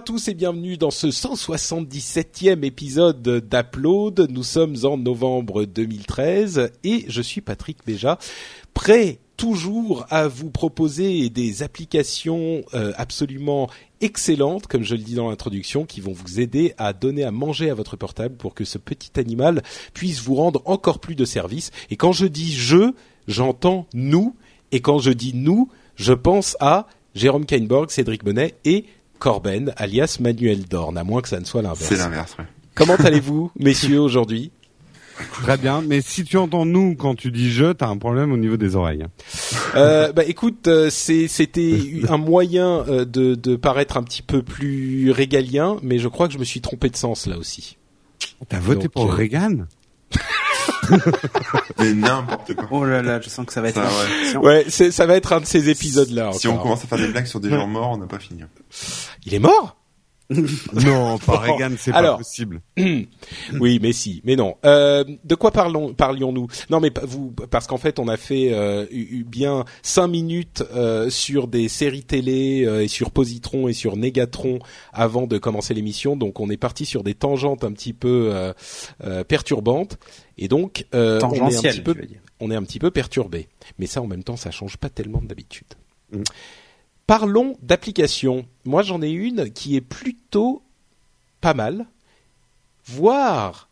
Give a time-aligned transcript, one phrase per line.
[0.00, 4.26] Tous et bienvenue dans ce 177e épisode d'Upload.
[4.28, 8.18] Nous sommes en novembre 2013 et je suis Patrick Béja,
[8.72, 13.70] prêt toujours à vous proposer des applications euh, absolument
[14.00, 17.70] excellentes, comme je le dis dans l'introduction, qui vont vous aider à donner à manger
[17.70, 21.70] à votre portable pour que ce petit animal puisse vous rendre encore plus de services.
[21.90, 22.94] Et quand je dis je,
[23.28, 24.34] j'entends nous,
[24.72, 28.86] et quand je dis nous, je pense à Jérôme Kainborg, Cédric Bonnet et
[29.24, 31.88] Corben, alias Manuel Dorn, à moins que ça ne soit l'inverse.
[31.88, 32.44] C'est l'inverse, ouais.
[32.74, 34.52] Comment allez-vous, messieurs, aujourd'hui?
[35.32, 38.36] Très bien, mais si tu entends nous quand tu dis je, t'as un problème au
[38.36, 39.06] niveau des oreilles.
[39.76, 45.10] euh, Bah écoute, euh, c'était un moyen euh, de, de paraître un petit peu plus
[45.10, 47.78] régalien, mais je crois que je me suis trompé de sens là aussi.
[48.50, 49.64] T'as voté Donc, pour euh, Reagan?
[51.78, 52.68] Mais n'importe quoi.
[52.70, 53.80] Oh là là, je sens que ça va être.
[54.32, 54.66] Ça, ouais.
[54.70, 56.32] Ça va être un de ces épisodes-là.
[56.32, 58.42] Si on commence à faire des blagues sur des gens morts, on n'a pas fini.
[59.24, 59.76] Il est mort?
[60.72, 62.60] Non, pas Reagan, c'est pas possible.
[63.60, 64.56] Oui, mais si, mais non.
[64.64, 66.46] Euh, de quoi parlons, parlions-nous?
[66.70, 70.62] Non, mais vous, parce qu'en fait, on a fait euh, eu- eu bien cinq minutes
[70.74, 74.58] euh, sur des séries télé euh, et sur Positron et sur Négatron
[74.92, 78.52] avant de commencer l'émission, donc on est parti sur des tangentes un petit peu euh,
[79.04, 79.98] euh, perturbantes,
[80.38, 82.20] et donc euh, on est un Tangentiel, petit peu, tu veux dire.
[82.40, 83.48] on est un petit peu perturbé.
[83.78, 85.66] Mais ça, en même temps, ça change pas tellement d'habitude.
[86.12, 86.22] Mm.
[87.06, 88.46] Parlons d'applications.
[88.64, 90.62] Moi, j'en ai une qui est plutôt
[91.40, 91.86] pas mal,
[92.86, 93.68] voire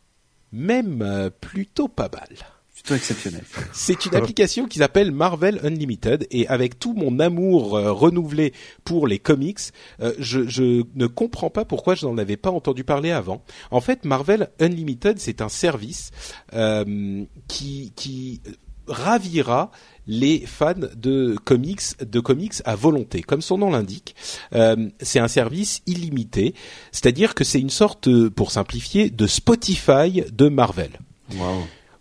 [0.52, 2.28] même euh, plutôt pas mal.
[2.74, 3.44] Plutôt exceptionnel.
[3.72, 9.06] C'est une application qui s'appelle Marvel Unlimited et avec tout mon amour euh, renouvelé pour
[9.06, 9.60] les comics,
[10.00, 13.44] euh, je, je ne comprends pas pourquoi je n'en avais pas entendu parler avant.
[13.70, 16.10] En fait, Marvel Unlimited, c'est un service
[16.54, 18.40] euh, qui, qui
[18.88, 19.70] ravira
[20.06, 24.14] les fans de comics de comics à volonté comme son nom l'indique
[24.54, 26.54] euh, c'est un service illimité
[26.90, 30.90] c'est-à-dire que c'est une sorte euh, pour simplifier de Spotify de Marvel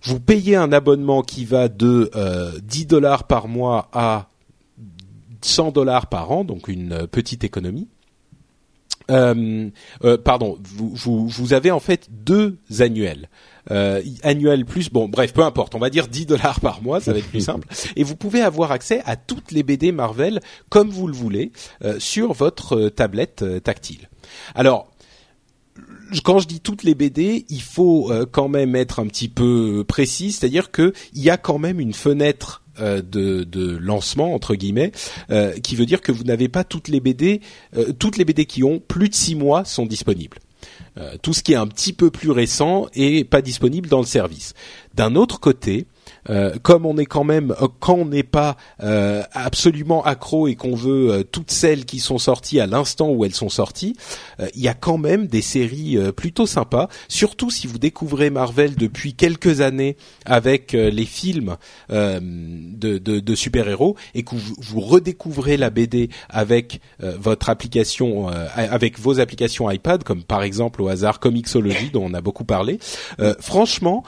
[0.03, 4.29] vous payez un abonnement qui va de euh, 10 dollars par mois à
[5.41, 7.87] 100 dollars par an, donc une euh, petite économie.
[9.09, 9.69] Euh,
[10.03, 13.29] euh, pardon, vous, vous, vous avez en fait deux annuels.
[13.69, 17.13] Euh, annuel plus, bon bref, peu importe, on va dire 10 dollars par mois, ça
[17.13, 17.67] va être plus simple.
[17.95, 20.39] Et vous pouvez avoir accès à toutes les BD Marvel
[20.69, 21.51] comme vous le voulez
[21.83, 24.09] euh, sur votre euh, tablette tactile.
[24.55, 24.91] Alors,
[26.23, 30.33] quand je dis toutes les BD, il faut quand même être un petit peu précis,
[30.33, 34.91] c'est-à-dire que il y a quand même une fenêtre de, de lancement entre guillemets,
[35.29, 37.41] euh, qui veut dire que vous n'avez pas toutes les BD,
[37.75, 40.37] euh, toutes les BD qui ont plus de six mois sont disponibles.
[40.97, 44.05] Euh, tout ce qui est un petit peu plus récent est pas disponible dans le
[44.05, 44.53] service.
[44.93, 45.85] D'un autre côté,
[46.29, 50.55] euh, comme on est quand même euh, quand on n'est pas euh, absolument accro et
[50.55, 53.95] qu'on veut euh, toutes celles qui sont sorties à l'instant où elles sont sorties,
[54.55, 56.87] il y a quand même des séries plutôt sympas.
[57.07, 61.57] Surtout si vous découvrez Marvel depuis quelques années avec les films
[61.89, 62.19] de,
[62.97, 69.19] de, de super-héros et que vous, vous redécouvrez la BD avec votre application, avec vos
[69.19, 72.79] applications iPad, comme par exemple au hasard Comixology dont on a beaucoup parlé.
[73.39, 74.03] Franchement,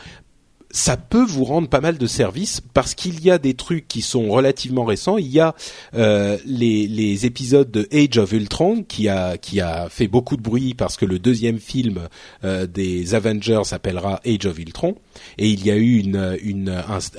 [0.74, 4.02] ça peut vous rendre pas mal de services parce qu'il y a des trucs qui
[4.02, 5.18] sont relativement récents.
[5.18, 5.56] Il y a
[5.96, 10.42] euh, les, les épisodes de Age of Ultron qui a qui a fait beaucoup de
[10.42, 12.10] bruit parce que le deuxième film
[12.44, 14.96] euh, des Avengers s'appellera Age of Ultron
[15.38, 16.70] et il y a eu une, une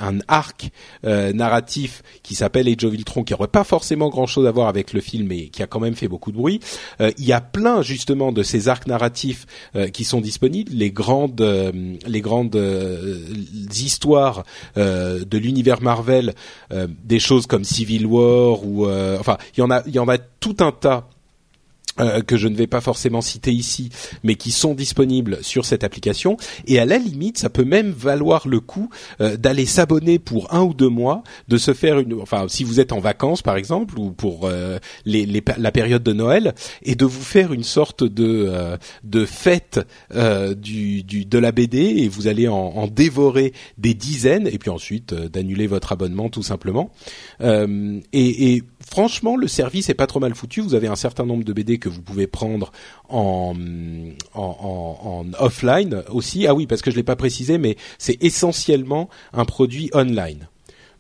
[0.01, 0.71] un, arc
[1.05, 4.69] euh, narratif qui s'appelle Age of Ultron qui aurait pas forcément grand chose à voir
[4.69, 6.61] avec le film mais qui a quand même fait beaucoup de bruit.
[7.01, 9.47] Euh, il y a plein justement de ces arcs narratifs
[9.77, 11.73] euh, qui sont disponibles, les grandes euh,
[12.07, 12.57] les grandes
[13.53, 14.45] histoires
[14.77, 16.35] euh, de l'univers Marvel,
[16.73, 19.99] euh, des choses comme Civil War ou euh, enfin il y en a il y
[19.99, 21.09] en a tout un tas
[22.01, 23.91] euh, que je ne vais pas forcément citer ici,
[24.23, 26.37] mais qui sont disponibles sur cette application.
[26.67, 30.63] Et à la limite, ça peut même valoir le coup euh, d'aller s'abonner pour un
[30.63, 33.99] ou deux mois, de se faire une, enfin, si vous êtes en vacances par exemple,
[33.99, 38.05] ou pour euh, les, les, la période de Noël, et de vous faire une sorte
[38.05, 39.81] de euh, de fête
[40.15, 44.59] euh, du, du de la BD, et vous allez en, en dévorer des dizaines, et
[44.59, 46.91] puis ensuite d'annuler votre abonnement tout simplement.
[47.41, 50.61] Et, et franchement, le service est pas trop mal foutu.
[50.61, 52.73] Vous avez un certain nombre de BD que vous pouvez prendre
[53.09, 53.55] en,
[54.35, 56.47] en, en, offline aussi.
[56.47, 60.49] Ah oui, parce que je l'ai pas précisé, mais c'est essentiellement un produit online.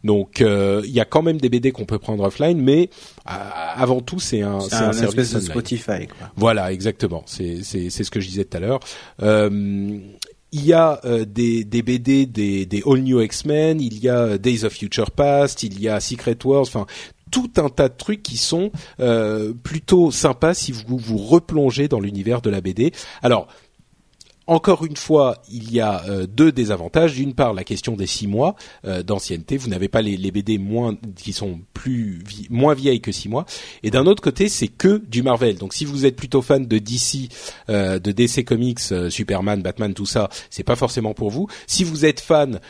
[0.05, 2.91] Donc euh, il y a quand même des BD qu'on peut prendre offline, mais
[3.27, 3.33] euh,
[3.75, 5.51] avant tout c'est un, c'est un, service de online.
[5.51, 6.07] Spotify.
[6.07, 6.31] Quoi.
[6.37, 7.23] Voilà, exactement.
[7.27, 8.81] C'est c'est c'est ce que je disais tout à l'heure.
[9.23, 9.99] Euh,
[10.55, 14.39] il y a euh, des, des BD des, des All New X-Men, il y a
[14.39, 16.87] Days of Future Past, il y a Secret Wars, enfin
[17.35, 18.71] tout un tas de trucs qui sont
[19.01, 22.93] euh, plutôt sympas si vous vous replongez dans l'univers de la BD.
[23.23, 23.49] Alors
[24.47, 27.15] encore une fois, il y a euh, deux désavantages.
[27.15, 29.57] D'une part, la question des six mois euh, d'ancienneté.
[29.57, 33.47] Vous n'avez pas les, les, BD moins qui sont plus moins vieilles que six mois.
[33.83, 35.57] Et d'un autre côté, c'est que du Marvel.
[35.57, 37.31] Donc, si vous êtes plutôt fan de DC,
[37.71, 41.49] euh, de DC Comics, Superman, Batman, tout ça, c'est pas forcément pour vous.
[41.67, 42.61] Si vous êtes fan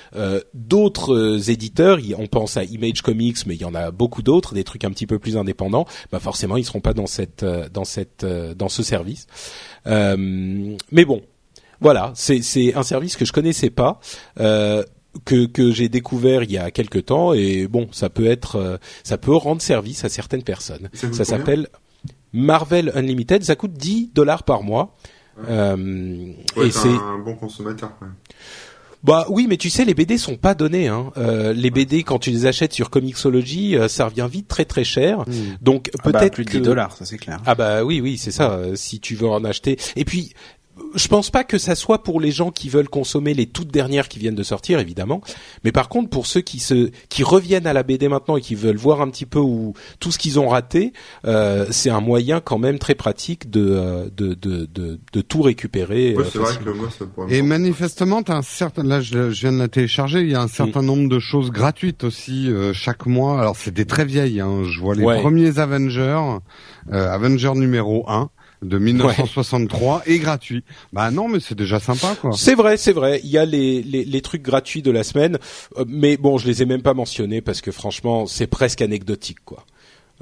[0.54, 4.64] d'autres éditeurs, on pense à Image Comics, mais il y en a beaucoup d'autres, des
[4.64, 5.86] trucs un petit peu plus indépendants.
[6.12, 9.26] Bah forcément, ils seront pas dans cette dans cette dans ce service.
[9.86, 11.22] mais bon,
[11.84, 14.00] voilà, c'est un service que je connaissais pas.
[14.40, 14.82] Euh,
[15.26, 18.78] que, que j'ai découvert il y a quelque temps et bon ça peut être euh,
[19.04, 21.68] ça peut rendre service à certaines personnes ça, ça s'appelle
[22.32, 24.96] Marvel Unlimited ça coûte 10 dollars par mois
[25.38, 25.44] ouais.
[25.50, 28.16] euh, ouais, et c'est un bon consommateur quand même.
[29.04, 30.88] Bah oui, mais tu sais, les BD sont pas donnés.
[30.88, 31.12] Hein.
[31.18, 34.82] Euh, les BD, quand tu les achètes sur Comixology, euh, ça revient vite très très
[34.82, 35.20] cher.
[35.20, 35.32] Mmh.
[35.60, 36.56] Donc ah bah, peut-être plus de que...
[36.56, 37.38] 10 dollars, ça c'est clair.
[37.44, 38.52] Ah bah oui, oui, c'est ça.
[38.52, 39.78] Euh, si tu veux en acheter.
[39.96, 40.32] Et puis
[40.94, 44.08] je pense pas que ça soit pour les gens qui veulent consommer les toutes dernières
[44.08, 45.20] qui viennent de sortir, évidemment.
[45.64, 48.54] Mais par contre, pour ceux qui se, qui reviennent à la BD maintenant et qui
[48.54, 50.92] veulent voir un petit peu où tout ce qu'ils ont raté,
[51.26, 56.14] euh, c'est un moyen quand même très pratique de de de de, de tout récupérer.
[56.16, 59.40] Ouais, euh, c'est vrai que moi, ça Et manifestement, t'as un certain, là, je, je
[59.40, 62.72] viens de la télécharger, il y a un certain nombre de choses gratuites aussi euh,
[62.72, 63.40] chaque mois.
[63.40, 64.62] Alors c'est des très vieilles, hein.
[64.64, 65.20] je vois les Ouais.
[65.20, 66.38] premiers Avengers,
[66.92, 68.30] euh, Avenger numéro 1
[68.64, 70.64] de 1963 et gratuit.
[70.92, 72.32] Bah non, mais c'est déjà sympa quoi.
[72.36, 73.20] C'est vrai, c'est vrai.
[73.24, 75.38] Il y a les, les, les trucs gratuits de la semaine,
[75.76, 79.44] euh, mais bon, je les ai même pas mentionnés parce que franchement, c'est presque anecdotique,
[79.44, 79.64] quoi.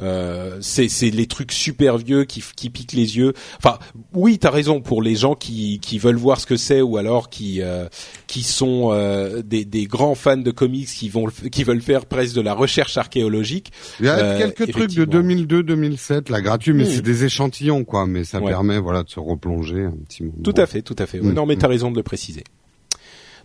[0.00, 3.34] Euh, c'est c'est les trucs super vieux qui qui piquent les yeux.
[3.58, 3.78] Enfin,
[4.14, 7.28] oui, t'as raison pour les gens qui qui veulent voir ce que c'est ou alors
[7.28, 7.88] qui euh,
[8.26, 12.34] qui sont euh, des des grands fans de comics qui vont qui veulent faire presque
[12.34, 13.70] de la recherche archéologique.
[14.00, 15.22] Il y a Euh, quelques trucs de effectivement.
[15.22, 18.06] 2002-2007 là gratuits, mais c'est des échantillons quoi.
[18.06, 18.50] Mais ça Ouais.
[18.50, 20.36] permet voilà de se replonger un petit moment.
[20.42, 21.20] Tout à fait, tout à fait.
[21.20, 21.34] Ouais, Mm.
[21.34, 22.44] Non, mais t'as raison de le préciser.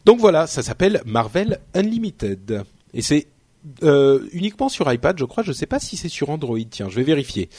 [0.06, 3.28] Donc voilà, ça s'appelle Marvel Unlimited et c'est
[3.84, 5.44] euh, uniquement sur iPad, je crois.
[5.44, 6.58] Je sais pas si c'est sur Android.
[6.70, 7.50] Tiens, je vais vérifier.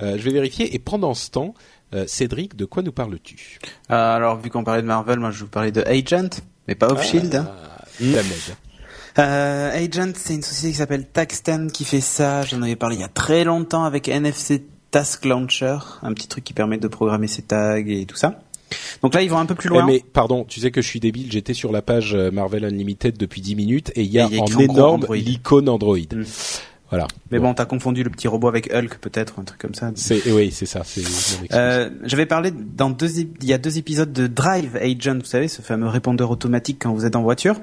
[0.00, 0.74] Euh, je vais vérifier.
[0.74, 1.54] Et pendant ce temps,
[1.94, 3.58] euh, Cédric, de quoi nous parles-tu?
[3.88, 7.02] Alors, vu qu'on parlait de Marvel, moi je vous parlais de Agent, mais pas of
[7.02, 7.34] Shield.
[7.34, 7.50] hein.
[8.00, 8.12] Ah.
[9.18, 12.42] Euh, Agent, c'est une société qui s'appelle Taxten qui fait ça.
[12.42, 16.44] J'en avais parlé il y a très longtemps avec NFC Task Launcher, un petit truc
[16.44, 18.40] qui permet de programmer ses tags et tout ça.
[19.02, 19.86] Donc là, ils vont un peu plus Eh, loin.
[19.86, 21.30] mais pardon, tu sais que je suis débile.
[21.30, 24.38] J'étais sur la page euh, Marvel Unlimited depuis 10 minutes et il y a y
[24.38, 25.96] a en énorme l'icône Android.
[25.98, 26.22] Mm.
[26.90, 27.06] Voilà.
[27.30, 29.92] Mais bon, t'as confondu le petit robot avec Hulk, peut-être, un truc comme ça.
[29.94, 30.82] C'est eh oui, c'est ça.
[31.52, 35.48] Euh, J'avais parlé dans deux, il y a deux épisodes de Drive Agent, vous savez,
[35.48, 37.56] ce fameux répondeur automatique quand vous êtes en voiture.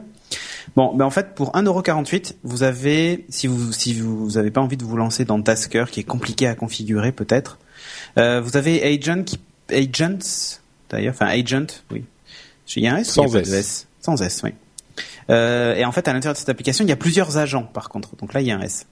[0.75, 4.77] Bon, ben en fait, pour 1,48€, vous avez, si vous si vous avez pas envie
[4.77, 7.57] de vous lancer dans Tasker, qui est compliqué à configurer peut-être,
[8.19, 9.39] euh, vous avez Agent qui,
[9.71, 10.59] Agents,
[10.89, 12.03] d'ailleurs, enfin Agent, oui.
[12.75, 13.87] Il y a un S, ou il y a Sans pas de S.
[14.01, 14.51] Sans S, oui.
[15.29, 17.89] Euh, et en fait, à l'intérieur de cette application, il y a plusieurs agents, par
[17.89, 18.15] contre.
[18.17, 18.87] Donc là, il y a un S.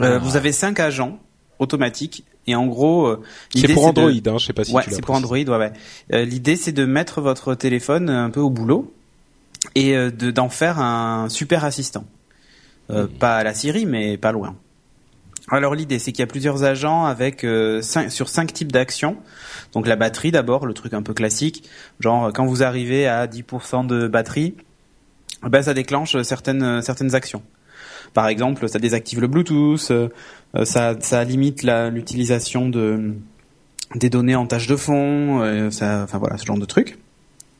[0.00, 0.18] Euh, Ah.
[0.18, 1.18] Vous avez cinq agents
[1.58, 3.22] automatiques, et en gros, euh,
[3.54, 4.34] c'est pour de- Android.
[4.34, 5.14] Hein, je sais pas si ouais, c'est pour.
[5.14, 5.72] Android, ouais, ouais.
[6.12, 8.92] Euh, L'idée, c'est de mettre votre téléphone un peu au boulot
[9.74, 12.04] et euh, de d'en faire un super assistant.
[13.18, 14.56] Pas à la Siri, mais pas loin.
[15.50, 19.16] Alors l'idée, c'est qu'il y a plusieurs agents avec euh, cinq, sur cinq types d'actions.
[19.72, 21.64] Donc la batterie d'abord, le truc un peu classique,
[22.00, 24.54] genre quand vous arrivez à 10% de batterie,
[25.42, 27.42] ben ça déclenche certaines certaines actions.
[28.14, 30.08] Par exemple, ça désactive le Bluetooth, euh,
[30.56, 33.12] euh, ça, ça limite la- l'utilisation de
[33.94, 36.98] des données en tâche de fond, euh, ça, enfin voilà, ce genre de truc.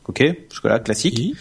[0.09, 1.17] Ok, jusque-là, classique.
[1.19, 1.35] Oui.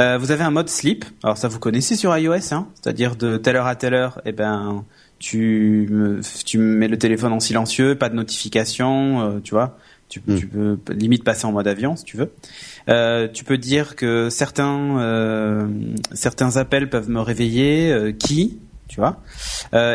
[0.00, 1.04] Euh, vous avez un mode sleep.
[1.22, 4.32] Alors ça, vous connaissez sur iOS, hein c'est-à-dire de telle heure à telle heure, eh
[4.32, 4.82] ben
[5.24, 9.78] tu me- tu mets le téléphone en silencieux, pas de notification, euh, tu vois.
[10.10, 10.36] Tu, Mm.
[10.38, 12.30] tu peux limite passer en mode avion si tu veux.
[12.90, 15.66] Euh, tu peux dire que certains euh,
[16.12, 19.16] certains appels peuvent me réveiller, euh, qui, tu vois.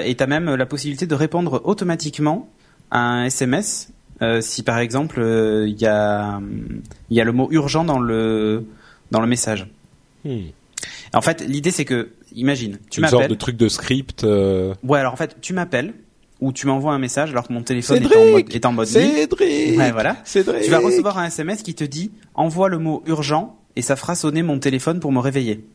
[0.04, 2.50] Et tu as même la possibilité de répondre automatiquement
[2.90, 3.90] à un SMS
[4.42, 5.22] si par exemple
[5.68, 6.42] il y a
[7.12, 8.66] il y a le mot urgent dans le
[9.12, 9.68] dans le message.
[10.26, 10.50] Hmm.
[11.14, 13.30] En fait, l'idée c'est que imagine, tu Une sorte m'appelles.
[13.30, 14.24] de truc de script.
[14.24, 15.94] euh, Ouais, alors en fait, tu m'appelles
[16.42, 18.72] où tu m'envoies un message alors que mon téléphone est en Cédric mode, est en
[18.72, 18.94] mode nuit.
[18.94, 20.16] Cédric Ouais, voilà.
[20.24, 23.96] Cédric Tu vas recevoir un SMS qui te dit envoie le mot urgent et ça
[23.98, 25.66] fera sonner mon téléphone pour me réveiller.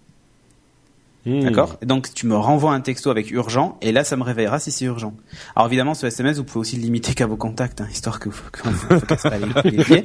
[1.26, 1.40] Hmm.
[1.40, 1.76] D'accord?
[1.80, 4.70] Et Donc tu me renvoies un texto avec urgent et là ça me réveillera si
[4.70, 5.14] c'est urgent.
[5.56, 8.28] Alors évidemment ce SMS vous pouvez aussi le limiter qu'à vos contacts hein, histoire que
[8.28, 10.02] vous que vous pas les, les pieds.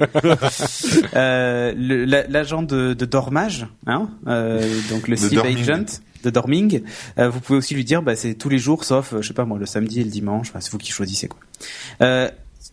[1.14, 5.58] Euh, le- la- L'agent de, de dormage, hein, euh, donc le dorming.
[5.58, 6.82] agent de dorming,
[7.18, 9.34] euh, vous pouvez aussi lui dire bah c'est tous les jours sauf euh, je sais
[9.34, 11.38] pas moi le samedi et le dimanche, Enfin, c'est vous qui choisissez quoi.
[12.02, 12.28] Euh,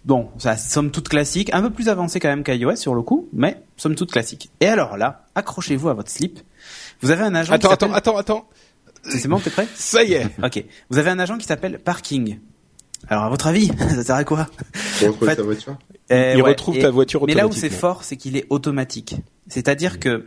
[0.06, 3.28] Bon, ça somme toute classique, un peu plus avancé quand même qu'iOS sur le coup,
[3.34, 4.50] mais somme toute classique.
[4.62, 6.40] Et alors là, accrochez-vous à votre slip.
[7.02, 7.52] Vous avez un agent.
[7.52, 8.50] Attends, qui attends, s'appelle- attends, attends.
[9.04, 9.68] C'est c'est bon, t'es prêt?
[9.76, 10.28] Ça y est.
[10.44, 10.64] Ok.
[10.90, 12.40] Vous avez un agent qui s'appelle Parking.
[13.10, 14.48] Alors à votre avis, ça sert à quoi?
[15.00, 15.78] Pour retrouver En fait, ta voiture?
[16.12, 18.46] Euh, Il ouais, retrouve et- ta voiture Mais là où c'est fort, c'est qu'il est
[18.50, 19.16] automatique.
[19.48, 20.26] C'est-à-dire que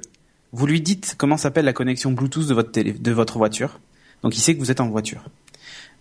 [0.52, 3.80] vous lui dites comment s'appelle la connexion Bluetooth de votre télé, de votre voiture.
[4.22, 5.24] Donc il sait que vous êtes en voiture.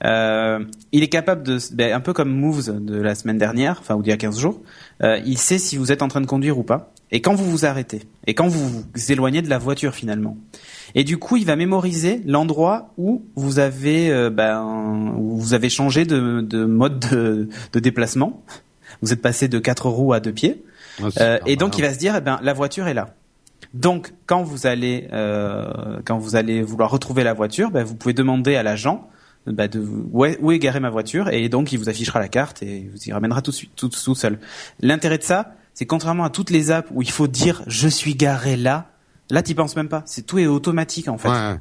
[0.06, 3.96] Euh, il est capable de, ben, un peu comme Moves de la semaine dernière, enfin
[3.96, 4.62] ou d'il y a 15 jours,
[5.04, 7.50] euh, il sait si vous êtes en train de conduire ou pas, et quand vous
[7.50, 10.38] vous arrêtez, et quand vous vous éloignez de la voiture finalement.
[10.96, 15.70] Et du coup, il va mémoriser l'endroit où vous avez, euh, ben, où vous avez
[15.70, 18.44] changé de, de mode de, de déplacement.
[19.02, 20.64] Vous êtes passé de quatre roues à deux pieds.
[21.20, 23.16] Euh, et donc il va se dire, eh ben, la voiture est là.
[23.74, 28.14] Donc quand vous allez, euh, quand vous allez vouloir retrouver la voiture, ben, vous pouvez
[28.14, 29.10] demander à l'agent
[29.46, 32.28] bah, de où est, où est garée ma voiture et donc il vous affichera la
[32.28, 34.40] carte et vous y ramènera tout de suite, tout, tout seul.
[34.80, 38.16] L'intérêt de ça, c'est contrairement à toutes les apps où il faut dire je suis
[38.16, 38.92] garé là,
[39.30, 40.04] là t'y penses même pas.
[40.06, 41.30] C'est tout est automatique en fait.
[41.30, 41.56] Ouais.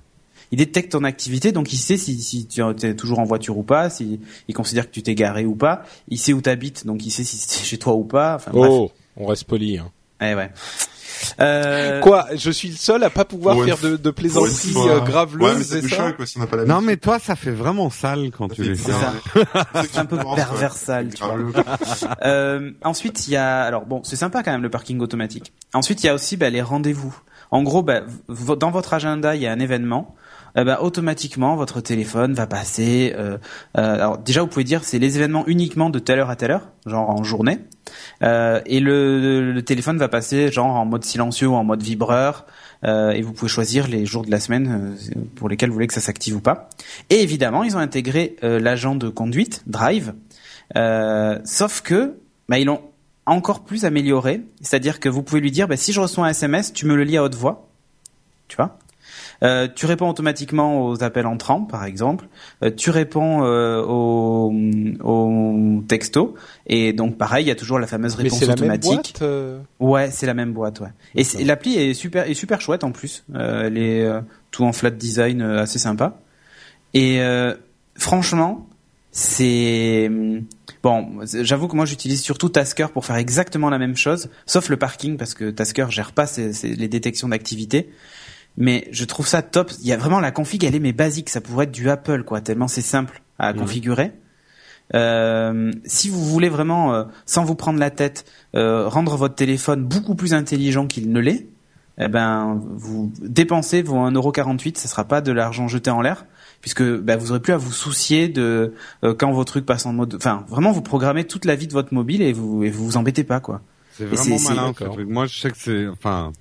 [0.50, 3.62] Il détecte ton activité, donc il sait si, si tu es toujours en voiture ou
[3.62, 5.82] pas, si il considère que tu t'es garé ou pas.
[6.08, 8.36] Il sait où t'habites, donc il sait si c'est chez toi ou pas.
[8.36, 8.70] Enfin, bref.
[8.72, 9.76] Oh, on reste poli.
[9.76, 9.90] Hein.
[10.20, 10.50] Eh ouais.
[11.40, 14.88] Euh, Quoi Je suis le seul à pas pouvoir faire de, de plaisanteries fois.
[14.90, 17.18] euh, graveleuses, Ouais, mais ça chouette, quoi, si on n'a pas la Non, mais toi,
[17.18, 18.98] ça fait vraiment sale quand Ça tu les c'est fais.
[19.00, 19.64] ça.
[19.82, 21.37] C'est un peu perversal, tu vois.
[22.25, 25.52] Euh, ensuite, il y a, alors bon, c'est sympa quand même le parking automatique.
[25.75, 27.14] Ensuite, il y a aussi bah, les rendez-vous.
[27.50, 30.14] En gros, bah, dans votre agenda, il y a un événement.
[30.58, 33.14] Euh, bah, automatiquement, votre téléphone va passer.
[33.16, 33.38] Euh,
[33.76, 36.50] euh, alors déjà, vous pouvez dire c'est les événements uniquement de telle heure à telle
[36.50, 37.58] heure, genre en journée.
[38.22, 42.44] Euh, et le, le téléphone va passer genre en mode silencieux ou en mode vibreur.
[42.84, 45.86] Euh, et vous pouvez choisir les jours de la semaine euh, pour lesquels vous voulez
[45.86, 46.68] que ça s'active ou pas.
[47.10, 50.14] Et évidemment, ils ont intégré euh, l'agent de conduite, Drive.
[51.44, 52.14] Sauf que,
[52.48, 52.82] bah, ils l'ont
[53.26, 54.42] encore plus amélioré.
[54.60, 57.04] C'est-à-dire que vous pouvez lui dire, bah, si je reçois un SMS, tu me le
[57.04, 57.68] lis à haute voix.
[58.48, 58.78] Tu vois?
[59.42, 62.26] Euh, tu réponds automatiquement aux appels entrants, par exemple.
[62.62, 64.52] Euh, tu réponds euh, aux,
[65.04, 66.30] aux textos.
[66.66, 69.23] Et donc, pareil, il y a toujours la fameuse Mais réponse c'est la même boîte
[69.23, 69.61] euh?
[69.80, 70.88] Ouais, c'est la même boîte, ouais.
[71.14, 73.25] Et l'appli est super, est super chouette en plus.
[73.35, 76.21] Euh, elle est euh, tout en flat design, euh, assez sympa.
[76.95, 77.54] Et euh,
[77.97, 78.66] franchement,
[79.12, 80.11] c'est
[80.83, 81.21] bon.
[81.42, 85.16] J'avoue que moi j'utilise surtout Tasker pour faire exactement la même chose, sauf le parking
[85.16, 87.90] parce que Tasker gère pas ces- ces- les détections d'activité.
[88.60, 89.70] Mais je trouve ça top.
[89.80, 91.30] Il y a vraiment la config, elle est mais basique.
[91.30, 92.40] Ça pourrait être du Apple, quoi.
[92.40, 93.60] Tellement c'est simple à Mhm.
[93.60, 94.12] configurer.
[94.94, 98.24] Euh, si vous voulez vraiment, euh, sans vous prendre la tête,
[98.54, 101.46] euh, rendre votre téléphone beaucoup plus intelligent qu'il ne l'est,
[101.98, 106.24] eh ben, vous dépensez vos 1,48€, ce sera pas de l'argent jeté en l'air,
[106.60, 108.72] puisque bah, vous aurez plus à vous soucier de
[109.18, 110.14] quand vos trucs passent en mode...
[110.14, 112.96] Enfin, vraiment, vous programmez toute la vie de votre mobile et vous et vous, vous
[112.96, 113.60] embêtez pas, quoi.
[113.92, 114.72] C'est vraiment malin.
[114.78, 115.08] ce truc.
[115.08, 116.32] Moi, je sais que c'est, enfin,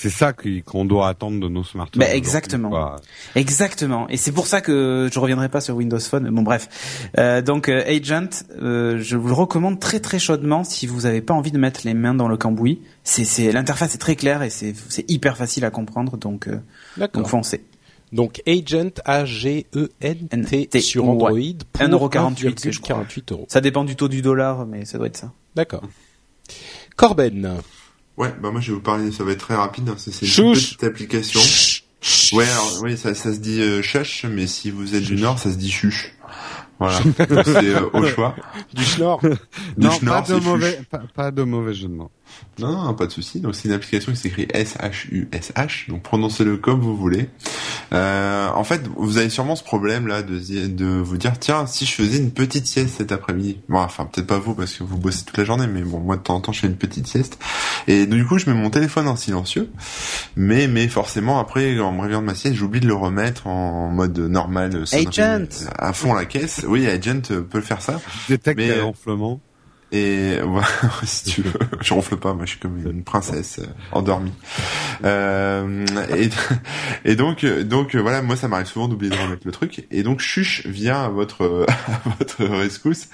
[0.00, 2.00] c'est ça qu'on doit attendre de nos smartphones.
[2.00, 2.70] Bah, exactement.
[2.70, 2.96] quoi.
[3.34, 4.08] Exactement.
[4.08, 6.30] Et c'est pour ça que je reviendrai pas sur Windows Phone.
[6.30, 7.10] Bon, bref.
[7.18, 11.20] Euh, donc, euh, Agent, euh, je vous le recommande très très chaudement si vous avez
[11.20, 12.80] pas envie de mettre les mains dans le cambouis.
[13.04, 16.16] C'est, c'est l'interface est très claire et c'est, c'est hyper facile à comprendre.
[16.16, 17.62] Donc, euh, donc foncez.
[18.10, 21.10] Donc Agent A G E N T T, sur ouais.
[21.10, 21.30] Android
[21.74, 23.04] pour 1,48, je crois.
[23.04, 23.44] 1,48 euros.
[23.50, 25.30] Ça dépend du taux du dollar, mais ça doit être ça.
[25.54, 25.82] D'accord.
[26.96, 27.60] Corben.
[28.16, 29.88] Ouais, bah moi je vais vous parler, ça va être très rapide.
[29.88, 31.40] hein, C'est une petite application.
[32.32, 33.82] Ouais, alors, oui, ça, ça se dit euh,
[34.30, 36.12] mais si vous êtes du Nord, ça se dit chuche.
[36.78, 38.34] Voilà, Donc, c'est euh, au choix.
[38.72, 39.20] Du schnorr.
[39.20, 39.28] Du
[39.76, 42.10] Non, schnorr, pas de mauvais, pas, pas de mauvais jeu de mots.
[42.58, 43.40] Non, non, pas de souci.
[43.40, 45.88] Donc c'est une application qui s'écrit S-H-U-S-H.
[45.88, 47.28] Donc prononcez-le comme vous voulez.
[47.92, 51.86] Euh, en fait, vous avez sûrement ce problème là de, de vous dire tiens, si
[51.86, 53.58] je faisais une petite sieste cet après-midi.
[53.68, 56.16] Bon, enfin peut-être pas vous parce que vous bossez toute la journée, mais bon moi
[56.16, 57.38] de temps en temps je fais une petite sieste.
[57.88, 59.70] Et du coup je mets mon téléphone en silencieux.
[60.36, 63.88] Mais mais forcément après en me réveillant de ma sieste, j'oublie de le remettre en
[63.88, 64.84] mode normal.
[64.92, 65.66] Agent.
[65.78, 66.64] à fond la caisse.
[66.66, 68.00] Oui, Agent peut le faire ça.
[68.28, 69.40] Détecte ronflements.
[69.92, 70.66] Et voilà,
[71.04, 74.32] si tu veux, je ronfle pas, moi je suis comme une princesse euh, endormie.
[75.04, 75.84] Euh,
[76.16, 76.30] et,
[77.04, 79.86] et donc, donc voilà, moi ça m'arrive souvent d'oublier de remettre le truc.
[79.90, 83.08] Et donc Chuch vient à votre à votre rescousse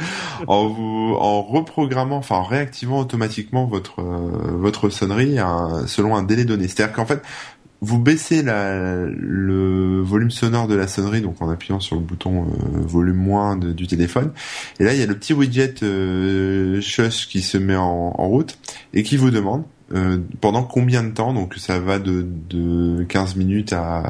[0.47, 5.37] en vous en reprogrammant, enfin en réactivant automatiquement votre votre sonnerie
[5.87, 6.69] selon un délai donné.
[6.69, 7.23] C'est-à-dire qu'en fait,
[7.81, 12.45] vous baissez la, le volume sonore de la sonnerie donc en appuyant sur le bouton
[12.45, 14.33] euh, volume moins du téléphone.
[14.81, 18.29] Et là il y a le petit widget euh, shush qui se met en, en,
[18.29, 18.59] route
[18.95, 19.65] et qui vous demande
[19.95, 24.03] euh, pendant combien de temps donc ça va de, de 15 minutes à,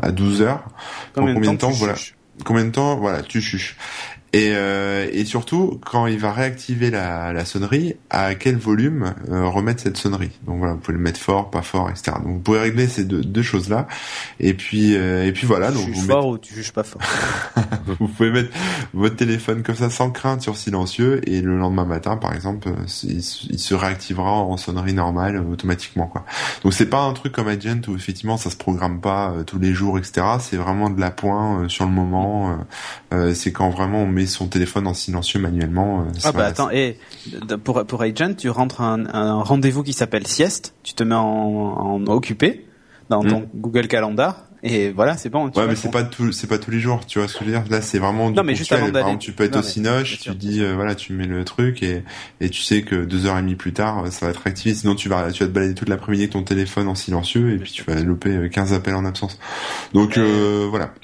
[0.00, 0.68] à 12 heures
[1.14, 1.94] combien, combien de temps, voilà.
[2.44, 3.76] combien de temps voilà tu chuches
[4.34, 9.46] et, euh, et surtout, quand il va réactiver la, la sonnerie, à quel volume euh,
[9.46, 10.30] remettre cette sonnerie?
[10.46, 12.12] Donc voilà, vous pouvez le mettre fort, pas fort, etc.
[12.24, 13.86] Donc vous pouvez régler ces deux, deux choses-là.
[14.40, 15.70] Et puis euh, et puis voilà.
[15.70, 17.02] Tu donc juges vous fort ou tu juges pas fort?
[17.98, 18.48] vous pouvez mettre
[18.94, 22.86] votre téléphone comme ça sans crainte sur silencieux et le lendemain matin, par exemple, euh,
[23.02, 26.24] il, il se réactivera en sonnerie normale euh, automatiquement quoi.
[26.62, 29.74] Donc c'est pas un truc comme Agent où effectivement ça se programme pas tous les
[29.74, 30.26] jours, etc.
[30.40, 32.58] C'est vraiment de la point sur le moment.
[33.34, 36.00] c'est quand vraiment on met son téléphone en silencieux manuellement.
[36.00, 36.98] Euh, ah bah attends, et
[37.64, 41.24] pour pour Agent, tu rentres un, un rendez-vous qui s'appelle sieste, tu te mets en,
[41.24, 42.66] en occupé
[43.08, 43.48] dans ton hmm.
[43.54, 45.46] Google Calendar et voilà, c'est bon.
[45.48, 47.50] ouais, mais c'est pas tout, c'est pas tous les jours, tu vois ce que je
[47.50, 47.64] veux dire?
[47.68, 50.30] Là, c'est vraiment non, mais juste avant Par exemple, tu peux être au Cinoche, tu
[50.36, 52.04] dis euh, voilà, tu mets le truc et
[52.40, 54.72] et tu sais que deux heures et demie plus tard, ça va être activé.
[54.74, 57.58] Sinon, tu vas tu vas te balader toute l'après-midi avec ton téléphone en silencieux et
[57.58, 59.36] puis tu vas louper 15 appels en absence.
[59.94, 60.94] Donc euh, voilà.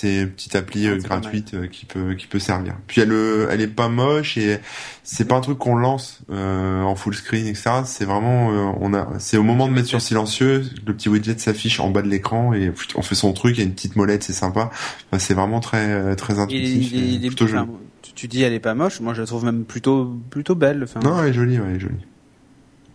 [0.00, 2.76] C'est une petite appli euh, gratuite euh, qui peut qui peut servir.
[2.86, 4.60] Puis elle euh, elle est pas moche et
[5.02, 7.82] c'est pas un truc qu'on lance euh, en full screen etc.
[7.84, 8.46] C'est vraiment
[8.80, 12.02] on a c'est au moment de mettre sur silencieux le petit widget s'affiche en bas
[12.02, 13.56] de l'écran et on fait son truc.
[13.56, 14.70] Il y a une petite molette c'est sympa.
[15.10, 16.92] Enfin, c'est vraiment très très intuitif.
[16.92, 17.66] Il, il, plutôt joli.
[18.14, 19.00] Tu dis elle est pas moche.
[19.00, 20.84] Moi je la trouve même plutôt plutôt belle.
[20.84, 22.06] Enfin, non elle est jolie ouais, elle est jolie.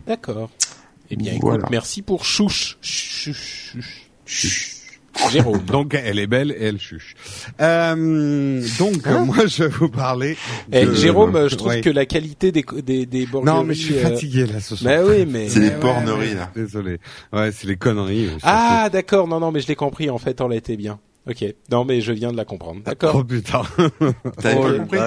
[0.08, 0.50] D'accord.
[1.10, 2.78] Eh bien écoute merci pour chouche.
[2.82, 3.76] chouche.
[4.26, 4.73] chouche.
[5.32, 5.64] Jérôme.
[5.66, 7.16] donc elle est belle et elle chuche.
[7.62, 10.38] Euh, donc hein moi je vais vous parler.
[10.72, 10.94] Eh, de...
[10.94, 14.60] Jérôme, je trouve que la qualité des des, des Non mais je suis fatigué là
[14.60, 14.94] ce soir.
[14.94, 15.50] Mais oui mais.
[15.50, 16.52] C'est les porneries là.
[16.56, 17.00] Désolé.
[17.32, 18.30] Ouais c'est les conneries.
[18.44, 21.00] Ah d'accord non non mais je l'ai compris en fait on l'était bien.
[21.28, 21.46] Ok.
[21.72, 22.82] Non mais je viens de la comprendre.
[22.84, 23.16] D'accord.
[23.16, 23.62] Oh putain.
[24.42, 25.00] T'avais pas compris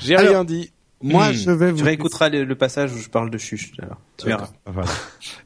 [0.00, 0.70] J'ai rien dit.
[1.00, 1.32] Moi, hmm.
[1.32, 1.78] je vais vous.
[1.78, 3.72] Tu réécouteras le, passage où je parle de chuche.
[3.80, 4.48] Alors, tu verras.
[4.66, 4.90] Voilà.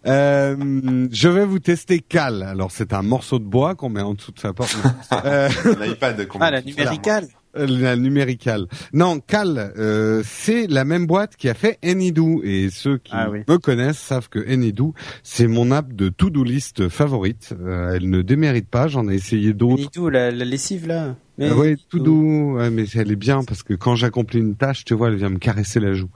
[0.07, 2.43] euh, je vais vous tester Cal.
[2.43, 4.77] Alors, c'est un morceau de bois qu'on met en dessous de sa porte.
[5.25, 5.49] euh...
[5.79, 6.27] L'iPad.
[6.41, 7.29] Ah, la numéricale.
[7.57, 8.67] Euh, la numéricale.
[8.95, 13.29] Non, Cal, euh, c'est la même boîte qui a fait Anydo et ceux qui ah
[13.29, 17.55] me connaissent savent que Anydo, c'est mon app de to-do list favorite.
[17.61, 19.83] Euh, elle ne démérite pas, j'en ai essayé d'autres.
[19.83, 21.15] Anydo, la, la lessive là.
[21.41, 24.85] Ah oui, tout doux, ouais, mais elle est bien parce que quand j'accomplis une tâche,
[24.85, 26.11] tu vois, elle vient me caresser la joue.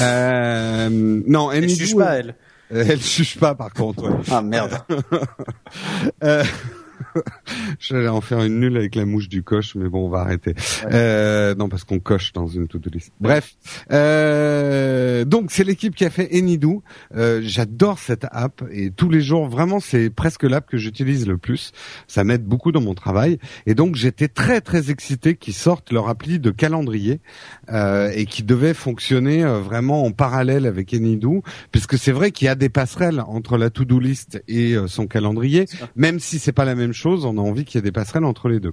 [0.00, 2.34] Euh, non, elle ne chuche pas, elle.
[2.74, 4.04] Elle chuche pas, par contre.
[4.10, 4.16] Ouais.
[4.30, 4.78] Ah merde.
[6.24, 6.42] euh,
[7.78, 10.54] J'allais en faire une nulle avec la mouche du coche, mais bon, on va arrêter.
[10.90, 13.12] Euh, non, parce qu'on coche dans une to-do list.
[13.20, 13.54] Bref,
[13.90, 16.82] euh, donc c'est l'équipe qui a fait Enidou.
[17.14, 21.38] Euh, J'adore cette app et tous les jours, vraiment, c'est presque l'app que j'utilise le
[21.38, 21.72] plus.
[22.06, 26.08] Ça m'aide beaucoup dans mon travail et donc j'étais très très excité qu'ils sortent leur
[26.08, 27.20] appli de calendrier
[27.70, 32.46] euh, et qui devait fonctionner euh, vraiment en parallèle avec Enidou, puisque c'est vrai qu'il
[32.46, 36.52] y a des passerelles entre la to-do list et euh, son calendrier, même si c'est
[36.52, 38.72] pas la même chose, on a envie qu'il y ait des passerelles entre les deux.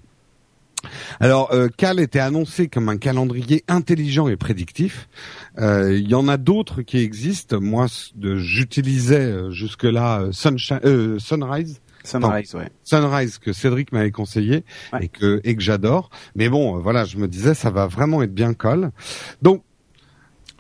[1.19, 5.10] Alors, euh, Cal était annoncé comme un calendrier intelligent et prédictif.
[5.58, 7.60] Euh, il y en a d'autres qui existent.
[7.60, 7.88] Moi,
[8.21, 11.82] j'utilisais euh, jusque-là euh, Sunrise.
[12.05, 12.69] Sunrise, ouais.
[12.86, 14.63] Sunrise que Cédric m'avait conseillé
[15.01, 16.10] et que et que j'adore.
[16.34, 18.91] Mais bon, voilà, je me disais ça va vraiment être bien Cal.
[19.41, 19.63] Donc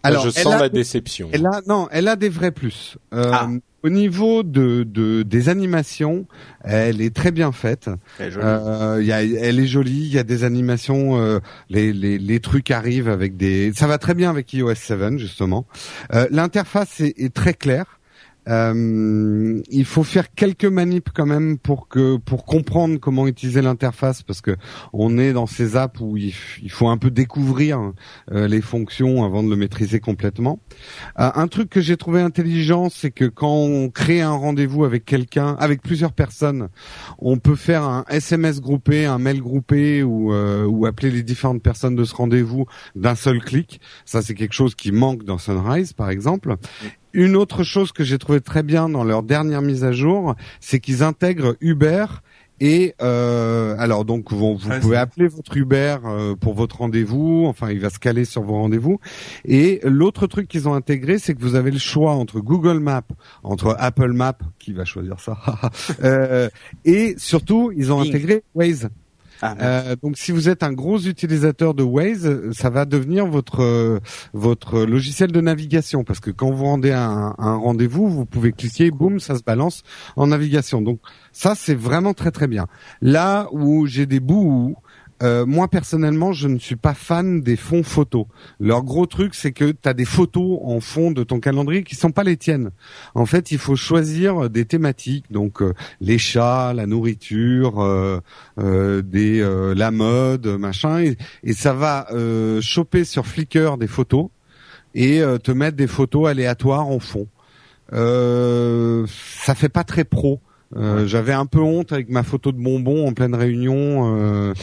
[0.03, 1.29] alors, je sens la déception.
[1.31, 2.97] Elle a, non, elle a des vrais plus.
[3.13, 3.49] Euh, ah.
[3.83, 6.25] Au niveau de, de, des animations,
[6.63, 7.89] elle est très bien faite.
[8.19, 8.45] Elle est jolie.
[8.45, 10.01] Euh, y a, elle est jolie.
[10.05, 11.19] Il y a des animations.
[11.19, 11.39] Euh,
[11.69, 13.71] les, les, les, trucs arrivent avec des.
[13.73, 15.65] Ça va très bien avec iOS 7 justement.
[16.13, 17.98] Euh, l'interface est, est, très claire.
[18.47, 24.23] Euh, il faut faire quelques manips quand même pour que pour comprendre comment utiliser l'interface
[24.23, 24.55] parce que
[24.93, 26.33] on est dans ces apps où il,
[26.69, 27.91] faut un peu découvrir
[28.31, 30.59] euh, les fonctions avant de le maîtriser complètement.
[31.19, 35.05] Euh, un truc que j'ai trouvé intelligent, c'est que quand on crée un rendez-vous avec
[35.05, 36.69] quelqu'un, avec plusieurs personnes,
[37.19, 41.95] on peut faire un SMS groupé, un mail groupé ou ou appeler les différentes personnes
[41.95, 43.81] de ce rendez-vous d'un seul clic.
[44.05, 46.55] Ça c'est quelque chose qui manque dans Sunrise par exemple.
[47.13, 50.79] Une autre chose que j'ai trouvé très bien dans leur dernière mise à jour, c'est
[50.79, 52.05] qu'ils intègrent Uber
[52.61, 57.45] Et euh, alors donc vous, vous Ouais, pouvez appeler votre Uber euh, pour votre rendez-vous.
[57.47, 58.99] Enfin, il va se caler sur vos rendez-vous.
[59.45, 63.07] Et l'autre truc qu'ils ont intégré, c'est que vous avez le choix entre Google Maps,
[63.43, 65.37] entre Apple Maps, qui va choisir ça,
[66.03, 66.49] euh,
[66.83, 68.89] et surtout ils ont intégré Waze.
[69.41, 69.55] Ah.
[69.61, 73.99] Euh, donc si vous êtes un gros utilisateur de Waze, ça va devenir votre euh,
[74.33, 78.91] votre logiciel de navigation parce que quand vous rendez un, un rendez-vous, vous pouvez cliquer,
[78.91, 79.83] boum, ça se balance
[80.15, 80.81] en navigation.
[80.81, 80.99] Donc
[81.31, 82.67] ça c'est vraiment très très bien.
[83.01, 84.75] Là où j'ai des bouts où
[85.21, 88.25] euh, moi personnellement, je ne suis pas fan des fonds photos.
[88.59, 91.95] Leur gros truc, c'est que tu as des photos en fond de ton calendrier qui
[91.95, 92.71] sont pas les tiennes.
[93.15, 98.21] En fait, il faut choisir des thématiques, donc euh, les chats, la nourriture, euh,
[99.01, 99.39] des
[99.75, 100.99] la mode, machin,
[101.43, 102.07] et, ça va
[102.61, 104.27] choper sur Flickr des photos
[104.95, 107.27] et te mettre des photos aléatoires en fond.
[107.93, 110.41] Euh, ça fait pas très pro.
[110.75, 114.53] Euh, J'avais un peu honte avec ma photo de bonbon en pleine réunion euh,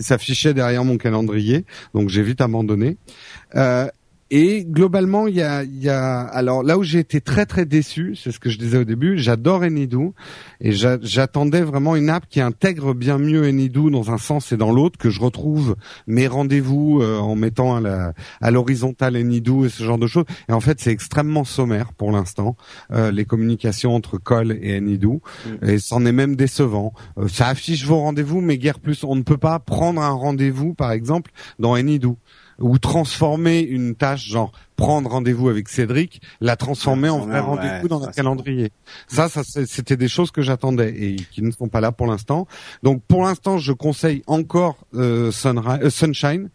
[0.00, 1.64] s'affichait derrière mon calendrier,
[1.94, 2.96] donc j'ai vite abandonné.
[3.54, 3.86] Euh,
[4.30, 8.16] et globalement, il y a, y a, alors là où j'ai été très très déçu,
[8.16, 10.14] c'est ce que je disais au début, j'adore Anydo
[10.60, 14.56] et j'a- j'attendais vraiment une app qui intègre bien mieux Anydo dans un sens et
[14.56, 19.84] dans l'autre, que je retrouve mes rendez-vous euh, en mettant à l'horizontale Anydo et ce
[19.84, 20.24] genre de choses.
[20.48, 22.56] Et en fait, c'est extrêmement sommaire pour l'instant,
[22.92, 25.20] euh, les communications entre Call et Anydo,
[25.62, 26.92] et c'en est même décevant.
[27.18, 29.04] Euh, ça affiche vos rendez-vous, mais guère plus.
[29.04, 32.16] On ne peut pas prendre un rendez-vous, par exemple, dans Anydo
[32.58, 37.88] ou transformer une tâche genre prendre rendez-vous avec Cédric, la transformer en vrai rendez-vous ouais,
[37.88, 38.70] dans un calendrier.
[39.08, 42.46] Ça, ça c'était des choses que j'attendais et qui ne sont pas là pour l'instant.
[42.82, 46.50] Donc pour l'instant, je conseille encore euh, Sunri- euh, Sunshine,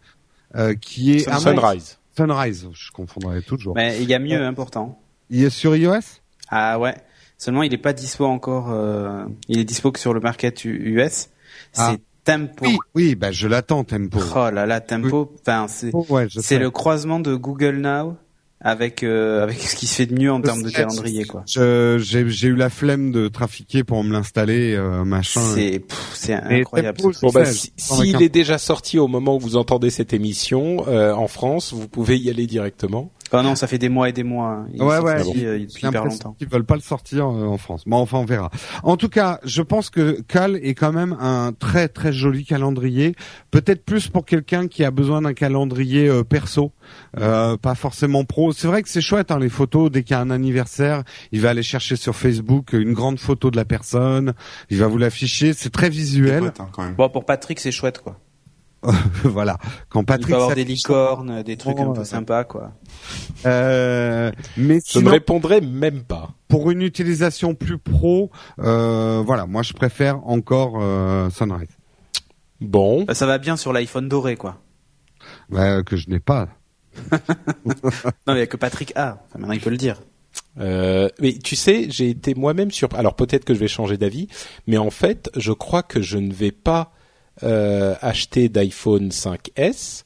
[0.56, 1.98] euh, qui est Sun- Sunrise.
[2.16, 2.68] Sunrise.
[2.72, 3.74] Je confondrai toujours.
[3.76, 5.00] Mais il y a mieux, hein, pourtant.
[5.30, 6.00] Il est sur iOS?
[6.48, 6.94] Ah ouais.
[7.38, 8.70] Seulement, il est pas dispo encore.
[8.70, 11.30] euh, Il est dispo que sur le market US.
[11.72, 11.96] C'est Ah.
[12.24, 12.64] Tempo.
[12.66, 14.20] Oui, oui, bah je l'attends Tempo.
[14.36, 15.32] Oh là là, Tempo.
[15.40, 16.26] Enfin, c'est Oh, ouais,
[16.58, 18.16] le croisement de Google Now
[18.62, 21.42] avec euh, avec ce qui se fait de mieux en termes de calendrier, quoi.
[21.46, 25.40] J'ai j'ai eu la flemme de trafiquer pour me l'installer, euh, machin.
[26.12, 26.98] C'est incroyable.
[27.22, 31.14] Bon bah, si- s'il est déjà sorti au moment où vous entendez cette émission euh,
[31.14, 33.10] en France, vous pouvez y aller directement.
[33.32, 34.48] Oh non, ça fait des mois et des mois.
[34.48, 34.66] hein.
[34.74, 35.22] Il Ouais, ouais.
[35.22, 36.36] sorti, euh, J'ai depuis hyper l'impression longtemps.
[36.38, 37.84] qu'ils veulent pas le sortir euh, en France.
[37.86, 38.50] Bon, enfin, on verra.
[38.82, 43.14] En tout cas, je pense que Cal est quand même un très très joli calendrier.
[43.50, 46.72] Peut-être plus pour quelqu'un qui a besoin d'un calendrier euh, perso,
[47.18, 48.52] euh, pas forcément pro.
[48.52, 49.90] C'est vrai que c'est chouette hein, les photos.
[49.90, 53.50] Dès qu'il y a un anniversaire, il va aller chercher sur Facebook une grande photo
[53.50, 54.34] de la personne.
[54.70, 55.52] Il va vous l'afficher.
[55.52, 56.40] C'est très visuel.
[56.44, 56.94] potes, hein, quand même.
[56.94, 58.18] Bon, pour Patrick, c'est chouette, quoi.
[59.24, 59.58] voilà.
[59.90, 62.04] Quand Il Patrick peut avoir des licornes, des trucs un Oh, peu ouais.
[62.04, 62.72] sympas, quoi.
[63.46, 66.30] Euh, mais Je ne répondrai même pas.
[66.48, 71.68] pour une utilisation plus pro, euh, voilà, moi je préfère encore euh, Sunrise,
[72.60, 74.58] Bon, Bah, ça va bien sur l'iPhone doré, quoi.
[75.48, 76.48] bah, que je n'ai pas.
[78.26, 79.22] Non, mais il que Patrick a.
[79.28, 80.00] Enfin, maintenant, il peut le dire.
[80.58, 82.88] Euh, mais tu sais, j'ai été moi-même sur.
[82.94, 84.28] Alors peut-être que je vais changer d'avis,
[84.66, 86.92] mais en fait, je crois que je ne vais pas
[87.42, 90.02] euh, acheter d'iPhone 5S.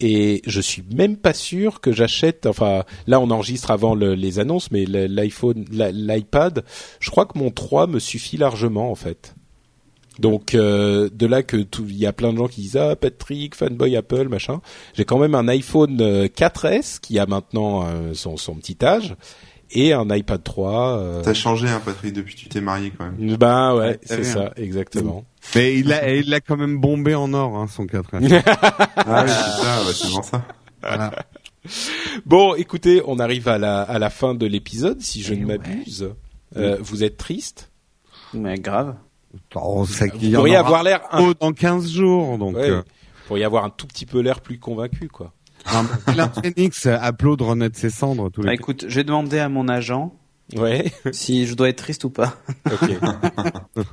[0.00, 2.46] Et je suis même pas sûr que j'achète.
[2.46, 6.64] Enfin, là, on enregistre avant le- les annonces, mais l'iPhone, l'iPad,
[7.00, 9.34] je crois que mon 3 me suffit largement en fait.
[10.20, 11.56] Donc euh, de là que
[11.88, 14.60] il y a plein de gens qui disent ah Patrick fanboy Apple machin.
[14.94, 19.14] J'ai quand même un iPhone euh, 4S qui a maintenant euh, son petit âge
[19.72, 20.98] et un iPad 3.
[20.98, 23.36] euh, T'as changé, hein, Patrick, depuis que tu t'es marié, quand même.
[23.36, 25.24] ben ouais, Ouais, c'est ça, exactement.
[25.54, 28.22] Mais il a, il l'a quand même bombé en or, hein, son 4 Ah oui,
[28.26, 30.42] c'est ça, bah, c'est bon ça.
[30.82, 31.12] voilà.
[32.26, 35.46] Bon, écoutez, on arrive à la à la fin de l'épisode, si je Eh ne
[35.46, 35.58] ouais.
[35.58, 36.10] m'abuse.
[36.56, 37.70] Euh, Vous êtes triste?
[38.34, 38.94] Mais grave.
[39.54, 41.28] Oh, ça, Vous il y en pourriez avoir l'air un...
[41.30, 42.56] un dans 15 jours, donc.
[42.56, 45.32] ouais, euh, vous pourriez avoir un tout petit peu l'air plus convaincu, quoi.
[46.06, 49.68] Dylan Phoenix applaudit renaître ses cendres tous Bah, les écoute, je vais demander à mon
[49.68, 50.14] agent
[50.56, 50.92] Ouais.
[51.12, 52.36] si je dois être triste ou pas.
[52.70, 52.90] Ok.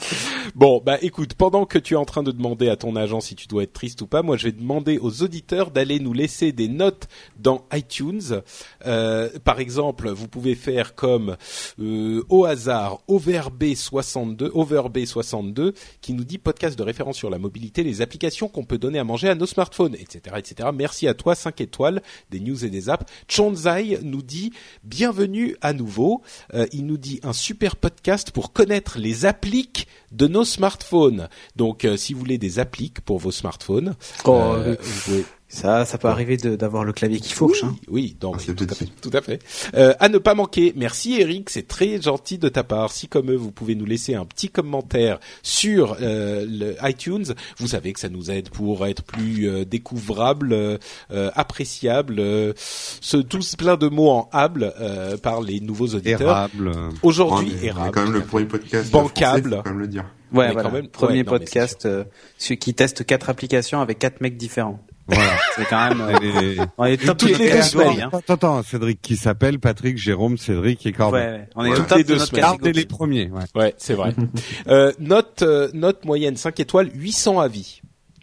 [0.54, 3.36] Bon, bah écoute, pendant que tu es en train de demander à ton agent si
[3.36, 6.52] tu dois être triste ou pas, moi je vais demander aux auditeurs d'aller nous laisser
[6.52, 7.08] des notes
[7.38, 8.42] dans iTunes.
[8.86, 11.36] Euh, par exemple, vous pouvez faire comme
[11.78, 18.02] euh, au hasard Overb62, Overb62 qui nous dit podcast de référence sur la mobilité, les
[18.02, 20.68] applications qu'on peut donner à manger à nos smartphones, etc., etc.
[20.74, 23.06] Merci à toi, 5 étoiles, des news et des apps.
[23.28, 24.52] Chonzai nous dit
[24.84, 26.22] bienvenue à nouveau.
[26.54, 31.28] Euh, il nous dit un super podcast pour connaître les appliques de nos smartphones.
[31.56, 34.76] Donc, euh, si vous voulez des appliques pour vos smartphones, Oh, euh, oui.
[34.80, 37.64] vous pouvez Ça, ça peut arriver de- d'avoir le clavier qui fourche.
[37.64, 37.76] Oui, hein.
[37.88, 39.40] oui, non, Ah, tout, à fait, tout à fait.
[39.74, 42.92] Euh, à ne pas manquer, merci Eric, c'est très gentil de ta part.
[42.92, 47.24] Si comme eux, vous pouvez nous laisser un petit commentaire sur euh, le iTunes,
[47.58, 50.78] vous savez que ça nous aide pour être plus euh, découvrable, euh,
[51.10, 56.20] euh, appréciable, euh, ce tous plein de mots en able euh, par les nouveaux auditeurs.
[56.20, 56.72] Érable.
[57.02, 57.90] Aujourd'hui, est érable.
[57.90, 59.40] quand même le premier podcast Bancable.
[59.50, 60.04] français, faut quand même le dire.
[60.32, 60.62] Ouais, voilà.
[60.62, 62.04] quand même- Premier ouais, non, podcast euh,
[62.38, 64.78] celui qui teste quatre applications avec quatre mecs différents.
[65.10, 65.32] Voilà.
[65.56, 66.00] C'est quand même.
[66.00, 68.10] euh, Et- on est top toutes de les notre deux semaines, Hein.
[68.12, 71.18] Attends, attends, Cédric qui s'appelle Patrick, Jérôme, Cédric et Ouais, Corbin.
[71.18, 71.48] ouais.
[71.56, 71.76] on est Ouais.
[71.76, 72.42] Toutes top les de deux notre semaines.
[72.42, 72.80] Gardez catégorie.
[72.80, 73.30] les premiers.
[73.30, 73.42] Ouais.
[73.54, 74.14] Ouais, c'est vrai.
[74.68, 77.80] euh, note, euh, note moyenne 5 étoiles, 800 avis.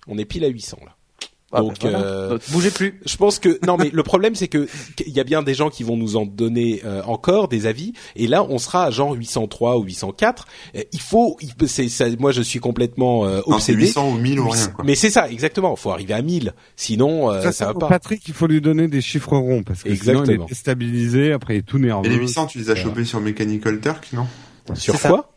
[0.08, 0.92] On est pile à 800 là.
[1.54, 2.06] Ah, Donc, ben voilà.
[2.06, 3.00] euh, Donc, bougez plus.
[3.06, 5.70] Je pense que non, mais le problème c'est que qu'il y a bien des gens
[5.70, 9.14] qui vont nous en donner euh, encore des avis, et là on sera à genre
[9.14, 10.46] 803 ou 804.
[10.76, 13.80] Euh, Il faut, il c'est ça, moi je suis complètement euh, Non, obsédé.
[13.84, 14.84] 800 ou 1000 ou rien, quoi.
[14.84, 15.74] Mais c'est ça, exactement.
[15.78, 17.88] Il faut arriver à 1000, sinon euh, Ça, ça va pas.
[17.88, 20.46] Patrick, il faut lui donner des chiffres ronds parce que sinon il Exactement.
[20.46, 22.06] est déstabilisé, après il est tout nerveux.
[22.08, 24.28] Et les 800, tu les as chopés sur Mechanical Turk, non?
[24.76, 25.10] Sur C'est ça.
[25.10, 25.30] quoi?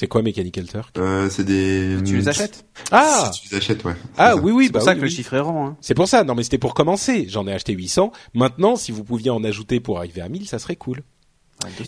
[0.00, 1.98] C'est quoi Mechanical Turk euh, C'est des...
[2.06, 3.92] Tu les achètes Ah, Si tu les achètes, ouais.
[4.16, 4.36] ah ça.
[4.36, 5.66] oui oui, C'est pour bah ça oui, que le chiffre est rond.
[5.66, 5.76] Hein.
[5.82, 6.24] C'est pour ça.
[6.24, 7.26] Non mais c'était pour commencer.
[7.28, 8.10] J'en ai acheté 800.
[8.32, 11.02] Maintenant, si vous pouviez en ajouter pour arriver à 1000, ça serait cool.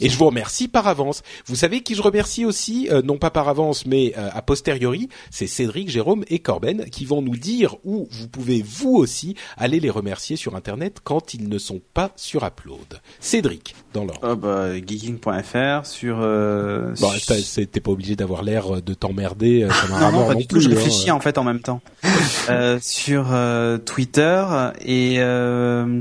[0.00, 1.22] Et je vous remercie par avance.
[1.46, 5.08] Vous savez qui je remercie aussi, euh, non pas par avance, mais euh, a posteriori,
[5.30, 9.80] c'est Cédric, Jérôme et Corben qui vont nous dire où vous pouvez vous aussi aller
[9.80, 13.00] les remercier sur Internet quand ils ne sont pas sur Upload.
[13.20, 14.20] Cédric, dans l'ordre.
[14.22, 16.18] Oh, bah, geeking.fr sur.
[16.20, 20.34] Euh, Bon, t'es pas obligé d'avoir l'air de t'emmerder euh, comme un Non, non, pas
[20.34, 20.60] non du tout.
[20.60, 21.14] Je plus, réfléchis hein.
[21.14, 21.80] en fait en même temps.
[22.48, 24.44] euh, sur euh, Twitter
[24.84, 26.00] et euh,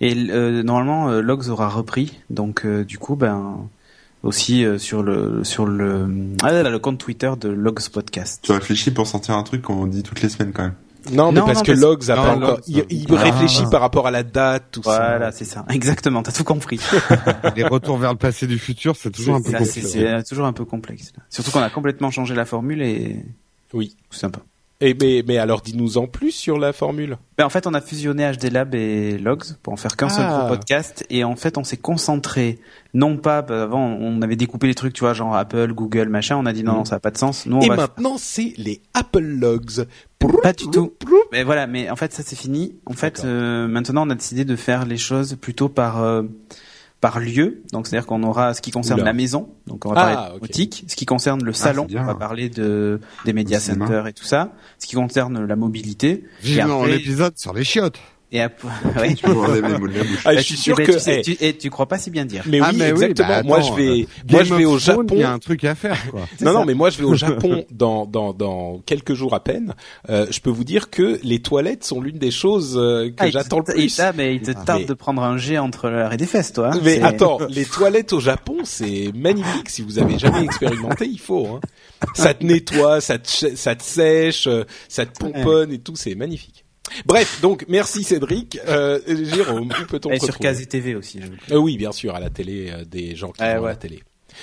[0.00, 2.18] et euh, normalement euh, Logs aura repris.
[2.30, 3.68] Donc euh, du coup ben
[4.22, 6.08] aussi euh, sur le sur le
[6.42, 8.40] ah, là, le compte Twitter de Logs Podcast.
[8.42, 10.74] Tu réfléchis pour sortir un truc qu'on dit toutes les semaines, quand même.
[11.12, 12.60] Non, mais Non, parce non, que parce- Logs a Non, pas Logs, encore.
[12.66, 13.16] Il, il Ah.
[13.16, 15.38] réfléchit par rapport à la date, tout Voilà, ça.
[15.38, 15.66] c'est ça.
[15.70, 16.80] Exactement, t'as tout compris.
[17.56, 19.82] Les retours vers le passé du futur, c'est toujours un peu compliqué.
[19.82, 21.12] c'est toujours un peu complexe.
[21.28, 23.22] Surtout qu'on a complètement changé la formule et
[23.74, 23.94] Oui.
[24.10, 24.40] c'est sympa.
[24.80, 27.16] Et mais, mais alors dis-nous en plus sur la formule.
[27.38, 30.26] Ben, en fait, on a fusionné HD Lab et Logs pour en faire qu'un seul
[30.28, 30.38] Ah.
[30.40, 31.06] gros podcast.
[31.10, 32.58] Et en fait, on s'est concentré,
[32.92, 36.36] non pas, bah, avant, on avait découpé les trucs, tu vois, genre Apple, Google, machin.
[36.36, 37.46] On a dit non, non, ça n'a pas de sens.
[37.46, 39.86] Nous, on Et va maintenant, c'est les Apple Logs.
[40.42, 40.92] Pas du tout.
[41.32, 42.76] Mais voilà, mais en fait, ça c'est fini.
[42.86, 46.22] En fait, euh, maintenant, on a décidé de faire les choses plutôt par euh,
[47.04, 47.62] par lieu.
[47.70, 49.10] Donc, c'est-à-dire qu'on aura ce qui concerne Oula.
[49.10, 49.50] la maison.
[49.66, 50.84] Donc, on va Ah, parler de boutique.
[50.88, 52.02] Ce qui concerne le salon, c'est bien.
[52.02, 53.84] on va parler de des cinéma.
[53.86, 54.52] centers et tout ça.
[54.78, 56.24] Ce qui concerne la mobilité.
[56.42, 57.98] Vivement l'épisode sur les chiottes.
[58.34, 58.68] Et après,
[59.00, 59.14] ouais.
[59.14, 60.22] Tu peux voir les mots de la bouche.
[60.24, 60.82] Ah, je Bah, suis sûr que.
[60.92, 62.42] tu, sais, eh, tu, et tu crois pas si bien dire.
[62.46, 63.42] mais oui, Ah, mais oui, exactement.
[63.44, 65.06] moi, je vais, euh, moi, je vais au Japon.
[65.12, 66.20] Il y a un truc à faire, quoi.
[66.40, 66.52] Non, ça.
[66.52, 69.74] non, mais moi, je vais au Japon dans dans dans quelques jours à peine.
[70.10, 73.30] Euh, je peux vous dire que les toilettes sont l'une des choses euh, que Ah,
[73.30, 74.00] j'attends le plus.
[74.00, 76.70] ah, mais il te tarde mais- de prendre un jet entre l'arrêt des fesses, toi.
[76.74, 76.80] hein.
[76.82, 79.70] Mais attends, les toilettes au Japon, c'est magnifique.
[79.70, 81.46] Si vous avez jamais expérimenté, il faut.
[81.46, 81.60] Hein.
[82.14, 86.16] Ça te nettoie, ça te, ça te sèche, euh, ça te pomponne et tout, c'est
[86.16, 86.63] magnifique.
[87.06, 88.58] Bref, donc merci Cédric.
[88.68, 91.18] Euh, Jérôme, où peut-on Et sur retrouver KZTV aussi.
[91.22, 91.28] hein.
[91.50, 93.68] Euh, Oui, bien sûr, à la télé, euh, des gens qui vont à ouais.
[93.70, 94.02] la télé.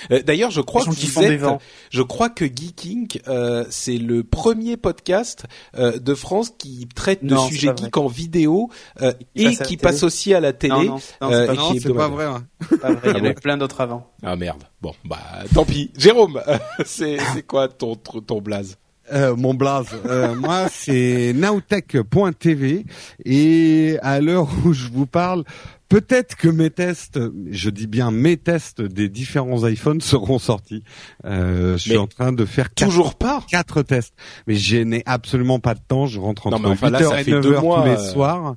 [0.10, 1.42] Euh, D'ailleurs, je crois que vous font êtes-
[1.90, 5.44] je crois que Geeking, euh, c'est le premier podcast
[5.78, 8.70] euh, de France qui traite de Non, sujets geeks en vidéo
[9.02, 9.78] euh, Qui et passe qui télé.
[9.78, 10.74] passe aussi à la télé.
[10.74, 11.48] Non, non, non, euh, c'est
[11.94, 12.26] pas, Non, est vrai.
[12.26, 12.48] hein.
[12.82, 13.12] pas vrai.
[13.12, 14.10] Il y en Ah a plein d'autres avant.
[14.24, 14.64] Ah merde.
[14.82, 15.20] Bon, bah
[15.54, 15.92] tant pis.
[15.98, 16.42] Jérôme,
[16.86, 18.78] c'est c'est quoi ton ton blaze?
[19.12, 22.86] Euh, mon blaze, euh, moi c'est nowtech.tv
[23.26, 25.44] et à l'heure où je vous parle,
[25.92, 27.20] peut-être que mes tests,
[27.52, 30.84] je dis bien mes tests des différents iPhones seront sortis.
[31.26, 33.44] Euh, je suis Mais en train de faire quatre, Toujours pas.
[33.50, 34.14] quatre tests,
[34.48, 36.06] mais je n'ai absolument pas de temps.
[36.08, 37.88] Je rentre Non, entre mais enfin, là, 8h ça et fait 9h deux mois, tous
[37.90, 38.12] les euh.
[38.12, 38.56] soirs.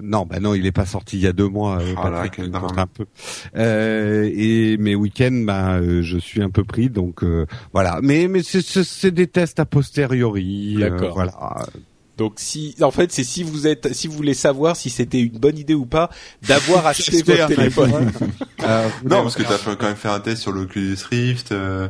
[0.00, 1.80] Non, bah non, il est pas sorti il y a deux mois.
[1.80, 3.06] euh, là, quel compte un peu.
[3.56, 7.98] Euh, et mes week-ends, bah, euh, je suis un peu pris, donc euh, voilà.
[8.02, 10.76] Mais mais c'est- des tests a posteriori.
[10.78, 11.14] D'accord.
[11.14, 11.32] voilà.
[12.16, 15.38] Donc si en fait c'est si vous êtes si vous voulez savoir si c'était une
[15.38, 16.10] bonne idée ou pas
[16.46, 18.12] d'avoir acheté votre un téléphone.
[18.64, 21.52] Euh, Non, parce que t'as quand même fait un test sur l'Oculus Rift.
[21.52, 21.88] Euh,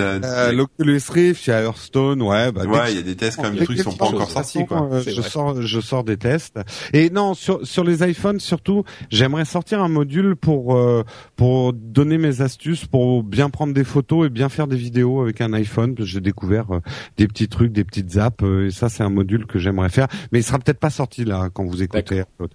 [0.00, 2.52] euh, l'Oculus Rift, il y a Hearthstone, ouais.
[2.52, 4.30] Bah, ouais, il y a des tests quand même, des trucs qui sont pas encore
[4.30, 4.88] sortis, quoi.
[4.92, 5.30] euh, je vrai.
[5.30, 6.58] sors, je sors des tests.
[6.92, 11.04] Et non, sur sur les iPhones surtout, j'aimerais sortir un module pour euh,
[11.36, 15.40] pour donner mes astuces pour bien prendre des photos et bien faire des vidéos avec
[15.40, 15.94] un iPhone.
[15.98, 16.80] J'ai découvert euh,
[17.16, 20.08] des petits trucs, des petites apps, euh, et ça c'est un module que j'aimerais faire.
[20.32, 22.20] Mais il sera peut-être pas sorti là quand vous écoutez.
[22.20, 22.50] Upload.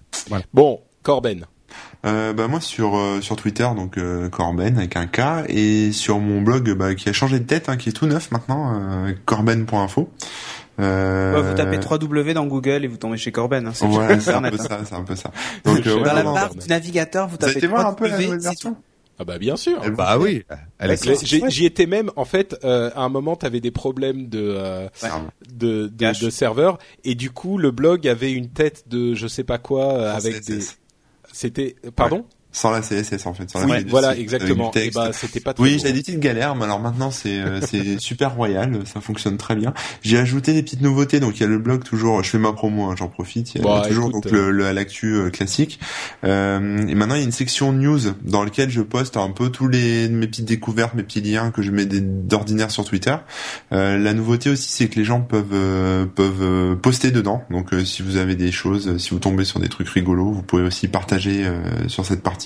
[0.52, 1.44] Bon, Corben.
[2.06, 6.18] Euh, bah moi sur euh, sur Twitter donc euh, Corben avec un K et sur
[6.18, 9.12] mon blog bah, qui a changé de tête hein, qui est tout neuf maintenant euh,
[9.24, 10.10] corben.info
[10.80, 11.42] Euh...
[11.42, 13.66] vous tapez 3W dans Google et vous tombez chez Corben.
[13.66, 14.66] Hein, c'est Ouais, c'est un peu hein.
[14.68, 15.30] ça, c'est un peu ça.
[15.64, 18.08] Donc, euh, Dans ouais, Dans la non, barre du navigateur, vous tapez voir un peu
[18.08, 18.76] la 3W, nouvelle c'est version
[19.18, 19.80] Ah bah bien sûr.
[19.96, 20.42] Bah oui.
[20.80, 20.96] Ouais.
[21.48, 24.88] J'y étais même en fait euh, à un moment tu avais des problèmes de euh,
[25.52, 29.44] de, de, de serveur et du coup le blog avait une tête de je sais
[29.44, 30.58] pas quoi euh, sans avec des.
[31.34, 32.24] C'était pardon?
[32.54, 33.50] Sans la CSS en fait.
[33.50, 34.94] Sans oui voilà exactement et texte.
[34.94, 37.98] bah c'était pas très Oui, j'ai des petites galères, mais alors maintenant c'est euh, c'est
[38.00, 39.74] super royal, ça fonctionne très bien.
[40.02, 42.52] J'ai ajouté des petites nouveautés, donc il y a le blog toujours, je fais ma
[42.52, 43.54] promo, hein, j'en profite.
[43.54, 45.80] Il y a Bon, toujours écoute, donc le, le l'actu euh, classique.
[46.24, 49.50] Euh, et maintenant il y a une section news dans laquelle je poste un peu
[49.50, 53.16] tous les mes petites découvertes, mes petits liens que je mets d'ordinaire sur Twitter.
[53.72, 57.42] Euh, la nouveauté aussi, c'est que les gens peuvent euh, peuvent euh, poster dedans.
[57.50, 60.30] Donc euh, si vous avez des choses, euh, si vous tombez sur des trucs rigolos,
[60.32, 62.43] vous pouvez aussi partager euh, sur cette partie.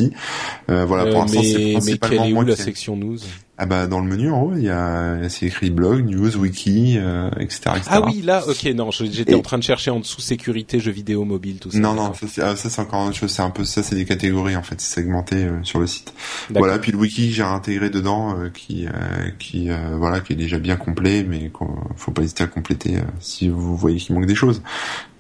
[0.70, 2.62] Euh, voilà, Euh, pour l'instant c'est mais, mais principalement quelle est où moi la qui-
[2.62, 3.18] section news?
[3.60, 6.96] Ah bah dans le menu en haut, il y a c'est écrit blog, news, wiki,
[6.98, 7.82] euh, etc., etc.
[7.90, 10.92] Ah oui là ok non j'étais Et- en train de chercher en dessous sécurité jeux
[10.92, 12.42] vidéo mobile tout ça Non non, ça c'est
[12.78, 15.36] ah, encore une chose, c'est un peu ça c'est des catégories en fait, c'est segmenté
[15.44, 16.14] euh, sur le site.
[16.50, 18.90] Voilà, puis le wiki j'ai intégré dedans euh, qui euh,
[19.38, 21.50] qui euh, voilà, qui est déjà bien complet mais
[21.96, 24.62] faut pas hésiter à compléter si vous voyez qu'il manque des choses.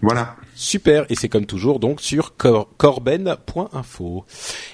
[0.00, 0.36] Voilà.
[0.54, 4.24] Super, et c'est comme toujours donc sur cor- corben.info.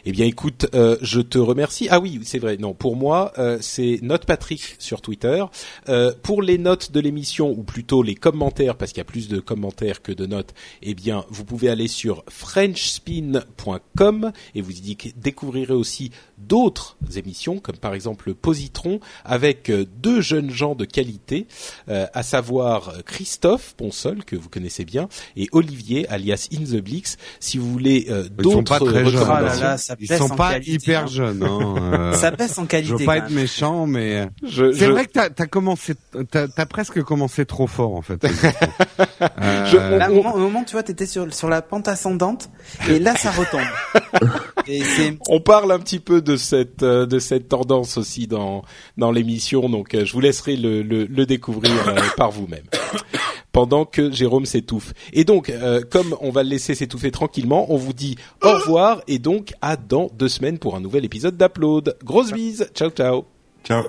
[0.04, 1.88] Eh bien écoute, euh, je te remercie.
[1.90, 5.44] Ah oui, c'est vrai, non, pour moi, euh, c'est Note Patrick sur Twitter.
[5.88, 9.28] Euh, pour les notes de l'émission, ou plutôt les commentaires, parce qu'il y a plus
[9.28, 14.96] de commentaires que de notes, eh bien vous pouvez aller sur frenchspin.com et vous y
[15.16, 21.46] découvrirez aussi d'autres émissions, comme par exemple Positron, avec euh, deux jeunes gens de qualité,
[21.88, 26.80] euh, à savoir euh, Christophe Ponsol, que vous connaissez bien, et Olivier, alias In the
[26.82, 27.16] Blix.
[27.40, 29.14] Si vous voulez euh, Ils sont d'autres pas très jeunes.
[29.14, 31.06] Oh là recommandations, là, ça Ils sont en pas qualité, hyper hein.
[31.06, 31.42] jeunes.
[31.42, 32.92] Hein, euh, Ça baisse en je qualité.
[32.92, 33.43] veux pas quand être même.
[33.44, 35.94] Méchant, mais je, c'est je- vrai que t'as as commencé,
[36.30, 38.24] t'as as presque commencé trop fort en fait.
[39.40, 42.50] Euh, Je- Là, au, moment, au moment, tu vois, t'étais sur, sur la pente ascendante,
[42.88, 43.60] et là, ça retombe.
[44.66, 48.62] et c'est, on parle un petit peu de cette euh, de cette tendance aussi dans
[48.96, 52.64] dans l'émission, donc euh, je vous laisserai le le, le découvrir euh, par vous-même.
[53.52, 54.92] Pendant que Jérôme s'étouffe.
[55.12, 59.00] Et donc, euh, comme on va le laisser s'étouffer tranquillement, on vous dit au revoir
[59.06, 61.96] et donc à dans deux semaines pour un nouvel épisode d'Upload.
[62.04, 63.24] Grosse bise, ciao ciao.
[63.64, 63.82] Tchau.